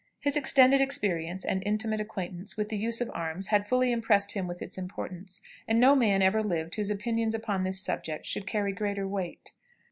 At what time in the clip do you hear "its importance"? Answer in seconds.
4.59-5.43